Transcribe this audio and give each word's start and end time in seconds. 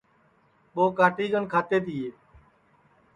ٻو 0.73 0.83
کاٹی 0.97 1.25
کن 1.31 1.43
کھاتے 1.51 1.77
تیے 1.85 2.07